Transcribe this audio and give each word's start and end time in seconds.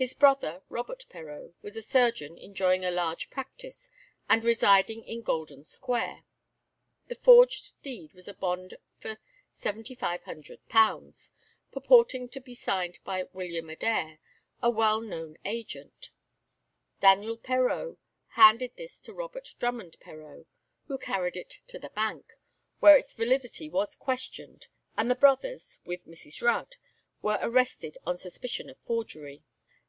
His 0.00 0.14
brother, 0.14 0.62
Robert 0.70 1.04
Perreau, 1.10 1.52
was 1.60 1.76
a 1.76 1.82
surgeon 1.82 2.38
enjoying 2.38 2.86
a 2.86 2.90
large 2.90 3.28
practice, 3.28 3.90
and 4.30 4.42
residing 4.42 5.04
in 5.04 5.20
Golden 5.20 5.62
Square. 5.62 6.24
The 7.08 7.14
forged 7.14 7.74
deed 7.82 8.14
was 8.14 8.26
a 8.26 8.32
bond 8.32 8.78
for 8.96 9.18
£7500, 9.60 11.30
purporting 11.70 12.30
to 12.30 12.40
be 12.40 12.54
signed 12.54 12.98
by 13.04 13.28
William 13.34 13.68
Adair, 13.68 14.20
a 14.62 14.70
well 14.70 15.02
known 15.02 15.36
agent. 15.44 16.08
Daniel 17.00 17.36
Perreau 17.36 17.98
handed 18.28 18.74
this 18.78 19.02
to 19.02 19.12
Robert 19.12 19.54
Drummond 19.58 19.98
Perreau, 20.00 20.46
who 20.86 20.96
carried 20.96 21.36
it 21.36 21.58
to 21.66 21.78
the 21.78 21.90
Bank, 21.90 22.38
where 22.78 22.96
its 22.96 23.12
validity 23.12 23.68
was 23.68 23.96
questioned, 23.96 24.66
and 24.96 25.10
the 25.10 25.14
brothers, 25.14 25.78
with 25.84 26.06
Mrs. 26.06 26.40
Rudd, 26.40 26.76
were 27.20 27.38
arrested 27.42 27.98
on 28.06 28.16
suspicion 28.16 28.70
of 28.70 28.78
forgery. 28.78 29.44